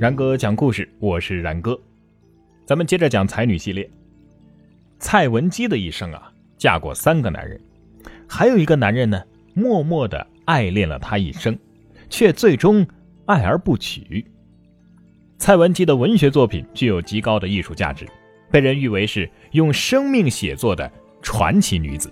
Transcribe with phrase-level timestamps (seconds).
[0.00, 1.78] 然哥讲故事，我是然哥。
[2.66, 3.88] 咱们接着讲才女系列。
[4.98, 7.60] 蔡文姬的一生啊，嫁过三个男人，
[8.28, 9.22] 还有一个男人呢，
[9.54, 11.56] 默默的爱恋了她一生，
[12.10, 12.84] 却最终
[13.26, 14.24] 爱而不娶。
[15.38, 18.04] 蔡文姬的文学作品具有极高的艺术价值，
[18.50, 20.90] 被人誉为是用生命写作的
[21.22, 22.10] 传奇女子。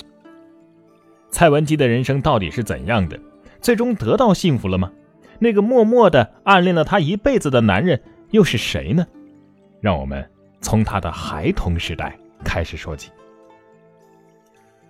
[1.31, 3.19] 蔡文姬的人生到底是怎样的？
[3.61, 4.93] 最终得到幸福了吗？
[5.43, 9.05] 那个默默的暗恋了她一辈子的男人又是谁呢？
[9.81, 10.25] 让我们
[10.61, 13.11] 从她的孩童时代开始说起。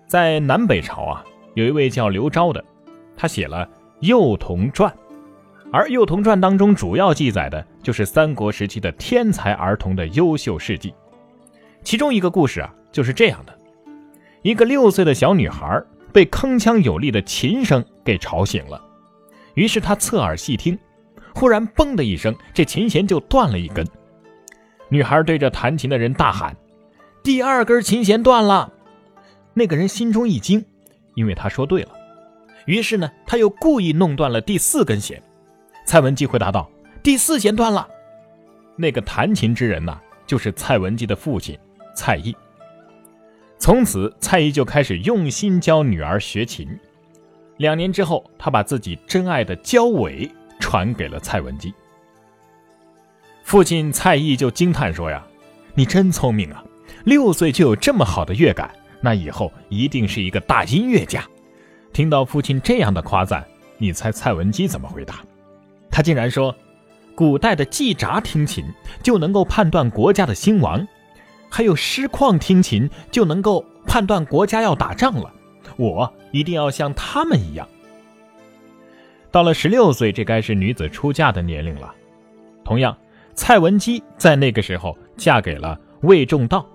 [0.07, 2.63] 在南北朝啊，有一位叫刘昭的，
[3.17, 3.65] 他写了
[4.01, 4.93] 《幼童传》，
[5.73, 10.93] 而《幼童传》当中主要记载的就是三国时期的天才儿童的优秀事迹。
[11.83, 13.59] 其中一个故事啊，就是这样的：
[14.43, 15.83] 一个六岁的小女孩
[16.13, 18.79] 被铿锵有力的琴声给吵醒了。
[19.55, 20.79] 于是他侧耳细听，
[21.35, 23.87] 忽然“嘣”的一声，这琴弦就断了一根。
[24.89, 26.57] 女孩对着弹琴的人大喊
[27.23, 28.73] ：“第二根琴弦断了！”
[29.55, 30.65] 那个人心中一惊，
[31.15, 31.91] 因为他说对了。
[32.67, 35.23] 于是呢，他又故意弄断了第四根弦。
[35.85, 36.71] 蔡文姬回答道
[37.03, 37.89] ：“第四弦断了。”
[38.77, 41.59] 那个弹琴之人呐，就是蔡文姬的父亲
[41.95, 42.35] 蔡毅。
[43.59, 46.69] 从此，蔡毅就开始用心教女儿学琴。
[47.59, 51.73] 两年之后，他把自己真爱的交尾传给了蔡文姬。
[53.45, 55.25] 父亲蔡毅就惊叹说：“呀，
[55.75, 56.65] 你真聪明啊！
[57.05, 61.25] 六岁就有这么好的乐感，那以后一定是一个大音乐家。”
[61.93, 63.45] 听到父亲这样的夸赞，
[63.79, 65.17] 你猜蔡文姬怎么回答？
[65.91, 66.55] 他竟然说
[67.15, 68.65] ：“古代的季札听琴
[69.03, 70.87] 就能够判断国家的兴亡，
[71.51, 75.31] 还有师旷听琴就能够判断国家要打仗了。”
[75.77, 77.67] 我一定要像他们一样。
[79.31, 81.95] 到了十六岁，这该是女子出嫁的年龄了。
[82.63, 82.95] 同样，
[83.35, 86.67] 蔡文姬在那个时候嫁给了魏仲道。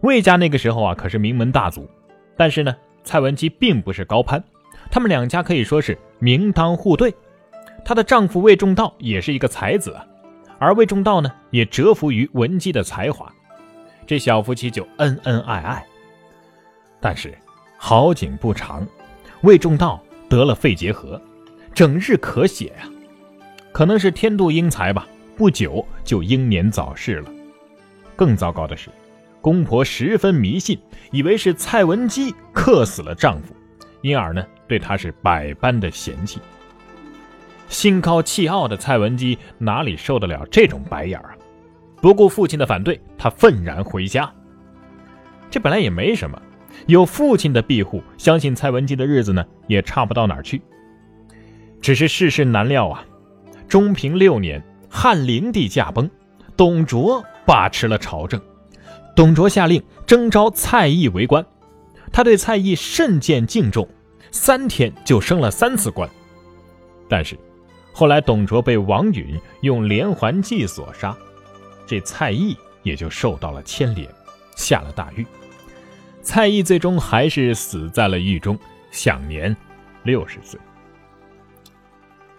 [0.00, 1.88] 魏家那个时候啊，可是名门大族。
[2.36, 4.42] 但是呢，蔡文姬并不是高攀，
[4.90, 7.14] 他们两家可以说是门当户对。
[7.84, 10.04] 她的丈夫魏仲道也是一个才子啊，
[10.58, 13.32] 而魏仲道呢，也折服于文姬的才华。
[14.06, 15.86] 这小夫妻就恩恩爱爱。
[17.00, 17.32] 但是。
[17.86, 18.82] 好景不长，
[19.42, 21.20] 魏仲道得了肺结核，
[21.74, 22.88] 整日咳血呀，
[23.72, 25.06] 可能是天妒英才吧，
[25.36, 27.30] 不久就英年早逝了。
[28.16, 28.88] 更糟糕的是，
[29.42, 30.78] 公婆十分迷信，
[31.10, 33.54] 以为是蔡文姬克死了丈夫，
[34.00, 36.40] 因而呢对她是百般的嫌弃。
[37.68, 41.36] 心高气傲的蔡文姬哪里受得了这种白眼啊？
[42.00, 44.32] 不顾父亲的反对，她愤然回家。
[45.50, 46.40] 这本来也没什么。
[46.86, 50.60] 有父亲的庇护，相信蔡文姬的日子呢也差不到哪儿去。
[51.80, 53.04] 只是世事难料啊！
[53.68, 56.10] 中平六年，汉灵帝驾崩，
[56.56, 58.40] 董卓把持了朝政。
[59.14, 61.44] 董卓下令征召蔡邕为官，
[62.12, 63.88] 他对蔡邕甚见敬重，
[64.30, 66.08] 三天就升了三次官。
[67.08, 67.38] 但是
[67.92, 71.16] 后来董卓被王允用连环计所杀，
[71.86, 74.08] 这蔡邕也就受到了牵连，
[74.56, 75.26] 下了大狱。
[76.24, 78.58] 蔡毅最终还是死在了狱中，
[78.90, 79.54] 享年
[80.04, 80.58] 六十岁。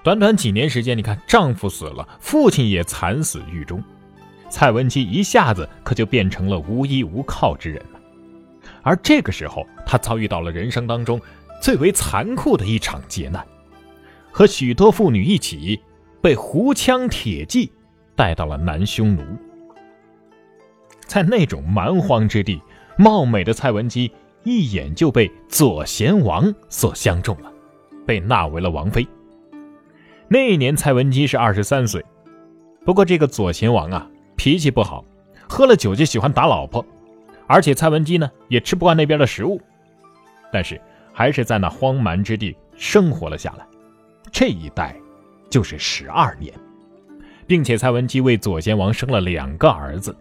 [0.04, 3.82] 短短几年时间，你看，丈夫死了，父亲也惨死狱中，
[4.50, 8.00] 蔡文姬一下子可就变成了无依无靠之人了。
[8.82, 11.22] 而这个时候，她遭遇到了人生当中
[11.62, 13.46] 最为残酷的一场劫难，
[14.32, 15.80] 和许多妇女一起
[16.22, 17.72] 被胡枪铁骑
[18.16, 19.24] 带到了南匈奴。
[21.06, 22.60] 在那种蛮荒之地。
[22.98, 24.12] 貌美的蔡文姬
[24.44, 27.52] 一眼就被左贤王所相中了，
[28.06, 29.06] 被纳为了王妃。
[30.28, 32.04] 那一年蔡文姬是二十三岁，
[32.86, 35.04] 不过这个左贤王啊脾气不好，
[35.48, 36.86] 喝了酒就喜欢打老婆，
[37.48, 39.60] 而且蔡文姬呢也吃不惯那边的食物，
[40.52, 40.80] 但是
[41.12, 43.66] 还是在那荒蛮之地生活了下来。
[44.32, 44.96] 这一待
[45.50, 46.54] 就是十二年，
[47.46, 50.16] 并且蔡文姬为左贤王生了两个儿子。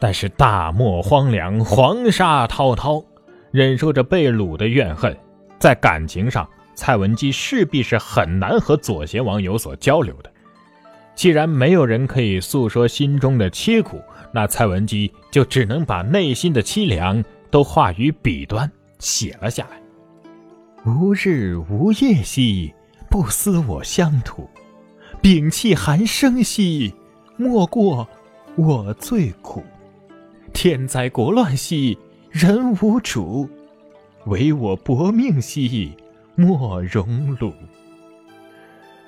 [0.00, 3.04] 但是大漠荒凉，黄沙滔滔，
[3.52, 5.16] 忍受着被掳的怨恨，
[5.58, 10.32] 在感情上，蔡文姬势必是很难和左贤王有所交流的。
[11.14, 14.00] 既然没有人可以诉说心中的凄苦，
[14.32, 19.80] 那蔡文姬就只能把内心的凄凉都化于笔端写了下来。
[20.86, 22.72] 无日无夜兮，
[23.10, 24.48] 不思我乡土；
[25.20, 26.94] 摒弃寒声兮，
[27.36, 28.08] 莫过
[28.56, 29.62] 我最苦。
[30.62, 31.96] 天灾国乱兮，
[32.30, 33.48] 人无主；
[34.26, 35.94] 唯我薄命兮，
[36.34, 37.50] 莫荣辱。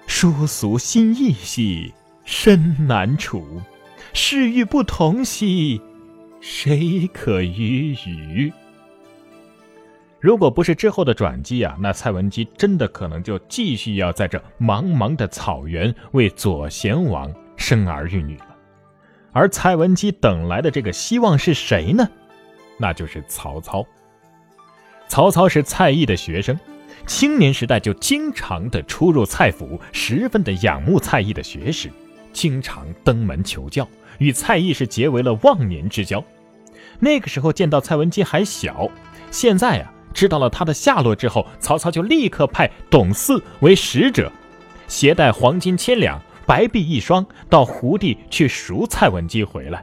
[0.07, 1.93] 殊俗心意兮，
[2.25, 3.45] 身难处，
[4.15, 5.79] 世欲不同兮，
[6.41, 8.51] 谁可与语？
[10.21, 18.52] 如果不是之后的转机啊，那蔡文姬真的可能就继续要在这茫茫的草原为左贤王生儿育女了。
[19.33, 22.09] 而蔡文姬等来的这个希望是谁呢？
[22.79, 23.87] 那就是曹操。
[25.09, 26.59] 曹操是蔡邕的学生，
[27.07, 31.91] 青年时代就经常的出入蔡府，十分的仰慕蔡邕的学识，
[32.33, 33.89] 经常登门求教，
[34.19, 36.23] 与蔡邕是结为了忘年之交。
[37.01, 38.91] 那个时候见到蔡文姬还小，
[39.31, 39.93] 现在啊。
[40.15, 44.31] 知道了他的下落之后，曹操就立刻派董祀为使者，
[44.87, 46.21] 携带黄金千两、
[46.53, 49.83] 白璧一双，到胡地去赎蔡文姬回来。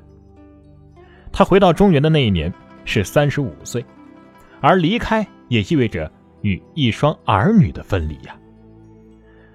[1.32, 2.54] 他回到中原的那一年
[2.86, 3.84] 是三十五岁，
[4.62, 6.12] 而离开也意味着
[6.44, 8.38] 与一双儿女的分离呀。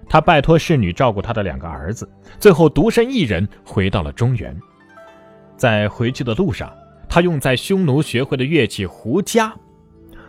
[0.09, 4.53] 他拜托侍女照顾他的两个儿子，最后独身一人回到了中原。
[5.57, 6.69] 在回去的路上，
[7.09, 9.53] 他用在匈奴学会的乐器胡笳。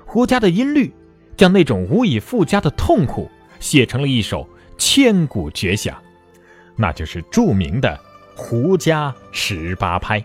[0.05, 0.93] 胡笳的音律，
[1.35, 3.27] 将那种无以复加的痛苦
[3.59, 4.47] 写成了一首
[4.77, 5.99] 千古绝响，
[6.75, 7.89] 那就是著名的
[8.35, 10.19] 《胡笳十八拍》，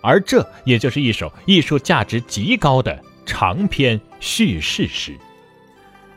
[0.00, 5.16] 而这也就是一首艺术价值极高的长篇叙事诗。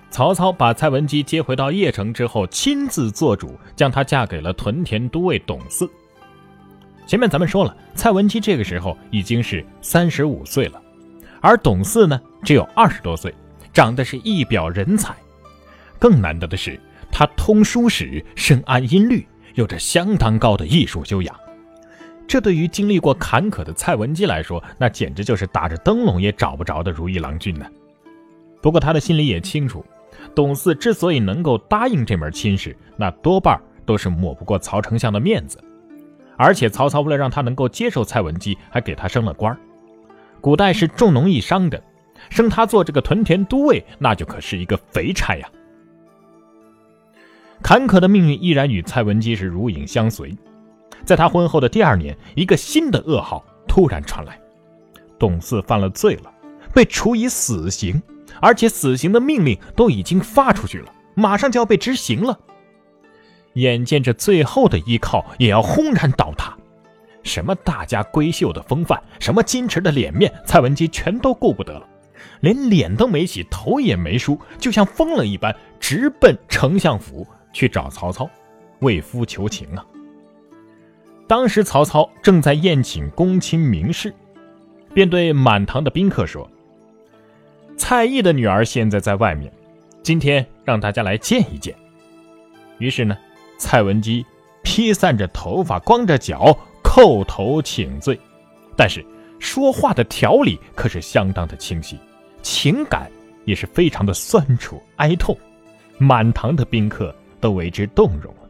[0.10, 5.90] 曹操把蔡文姬接回到邺城之后，亲自做主，将她嫁给了屯田都尉董祀。
[7.08, 10.80] 前面咱们说了，蔡文姬这个时候已经是三十五岁了。
[11.42, 13.34] 而董祀呢，只有二十多岁，
[13.74, 15.14] 长得是一表人才。
[16.00, 16.80] 更难得的是，
[17.12, 21.36] 他通书史，深谙音律，有着相当高的艺术修养。
[22.28, 27.66] 这对于经历过坎坷的蔡文姬来说，那简直就是打着灯笼也找不着的如意郎君呢。
[28.62, 29.86] 不过他的心里也清楚，
[30.34, 35.62] 董嗣之所以能够答应这门亲事，那多半都是抹不过曹丞相的面子。
[36.38, 39.56] 而且曹操为了让他能够接受蔡文姬，还给他升了官。
[40.42, 41.84] 古代是重农抑商的，
[42.30, 45.48] 升他做这个屯田都尉，那就可是一个肥差呀。
[47.64, 50.36] 坎坷的命运依然与蔡文姬是如影相随。
[51.06, 54.38] 在他婚后的第二年，一个新的噩耗突然传来：
[55.18, 56.32] 董嗣犯了罪了，
[56.74, 58.04] 被处以死刑，
[58.42, 62.38] 而且死刑的命令都已经发出去了，马上就要被执行了。
[63.54, 66.54] 眼见着最后的依靠也要轰然倒塌。
[67.24, 71.88] 什么大家闺秀的风范，什么矜持的脸面，蔡文姬全都顾不得了，
[72.42, 78.30] 连脸都没洗，头也没梳，就像疯了一般，直奔丞相府去找曹操，
[78.80, 79.86] 为夫求情啊！
[81.28, 84.14] 当时曹操正在宴请公卿名士，
[84.94, 86.50] 便对满堂的宾客说
[87.78, 89.50] ：“蔡邕的女儿现在在外面，
[90.02, 91.74] 今天让大家来见一见。”
[92.80, 93.18] 于是呢，
[93.58, 94.26] 蔡文姬
[94.64, 96.58] 披散着头发，光着脚。
[96.84, 98.20] 叩头请罪，
[98.76, 99.04] 但是
[99.40, 101.98] 说话的条理可是相当的清晰，
[102.44, 103.10] 情感
[103.46, 105.36] 也是非常的酸楚哀痛，
[105.98, 108.50] 满堂的宾客都为之动容了。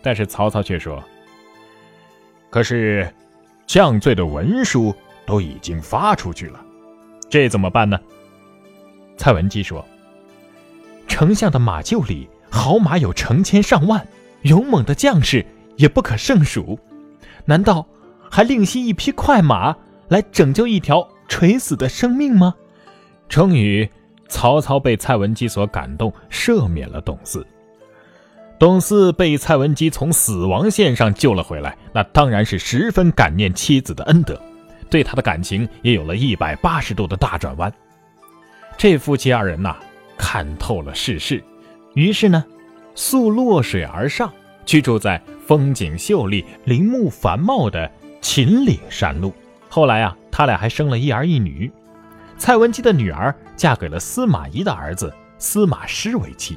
[0.00, 1.04] 但是曹操却说
[2.48, 3.06] ：“可是
[3.66, 4.94] 降罪的文书
[5.26, 6.58] 都已经发出去了，
[7.28, 8.00] 这怎么办呢？”
[9.18, 9.84] 蔡文姬说
[11.06, 14.06] ：“丞相的马厩里好马有成千上万，
[14.42, 15.44] 勇猛的将士
[15.76, 16.78] 也不可胜数。”
[17.44, 17.86] 难道
[18.30, 19.76] 还另惜一匹快马
[20.08, 22.54] 来拯救一条垂死的生命吗？
[23.28, 23.86] 终于，
[24.28, 27.46] 曹操被蔡文姬所感动，赦免了董祀。
[28.64, 34.40] 董嗣被蔡文姬从死亡线上救了回来，那当然是十分感念妻子的恩德，
[34.88, 37.70] 对他的感情也有了一百八十度的大转弯。
[38.78, 39.76] 这夫妻二人呐，
[40.16, 41.44] 看透了世事，
[41.92, 42.42] 于是呢，
[42.94, 44.32] 溯洛水而上。
[44.64, 47.92] 居住在风景秀丽、林木繁茂的
[48.22, 49.30] 秦岭山路。
[49.68, 51.70] 后来啊，他俩还生了一儿一女。
[52.38, 56.56] 蔡文姬的女儿嫁给了司马懿的儿子司马师为妻。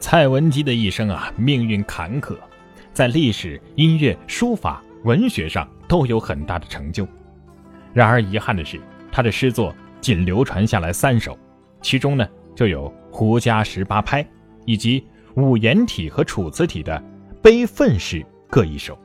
[0.00, 2.34] 蔡文姬的一生啊，命运坎坷，
[2.92, 7.06] 在历史、音乐、书法、文学上都有很大的成就。
[7.92, 8.80] 然而遗憾的是，
[9.12, 11.38] 他的诗作仅流传下来三首，
[11.82, 12.26] 其中呢
[12.56, 14.24] 就有《胡笳十八拍》
[14.64, 17.00] 以及五言体和楚辞体的。
[17.42, 18.98] 悲愤诗各一首，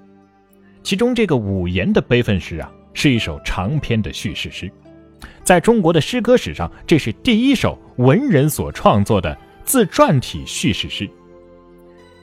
[0.84, 4.70] 其中这个五言的悲愤诗啊，是一首长篇的叙事诗，
[5.42, 11.10] 在中国的诗歌史上，这是第一首文人所创作的自传体叙事诗。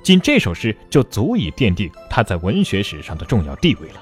[0.02, 4.00] 仅这首诗就足以奠定他在文学史上的重要地位了。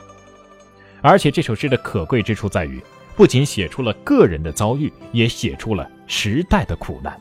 [1.03, 2.81] 而且这首诗的可贵之处在于，
[3.17, 7.19] 不仅写出了个人的遭遇，也写出了时代的苦难，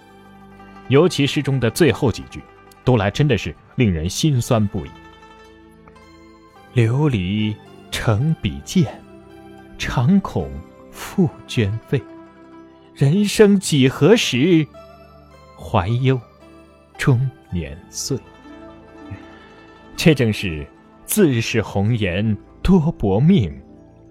[0.89, 2.41] 尤其诗中的最后几句。
[2.85, 4.89] 读来真的是令人心酸不已。
[6.73, 7.53] 琉璃
[7.91, 9.01] 成笔剑，
[9.77, 10.49] 常恐
[10.91, 12.01] 复捐费。
[12.95, 14.65] 人生几何时？
[15.59, 16.19] 怀忧
[16.97, 18.17] 终年岁。
[19.97, 20.65] 这正是
[21.03, 23.61] 自是红颜多薄命，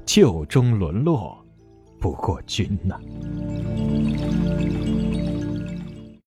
[0.05, 1.43] 旧中沦落
[1.99, 3.01] 不过君呐。